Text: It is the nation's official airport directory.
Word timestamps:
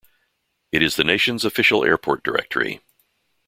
It 0.71 0.81
is 0.81 0.95
the 0.95 1.03
nation's 1.03 1.45
official 1.45 1.85
airport 1.85 2.23
directory. 2.23 2.81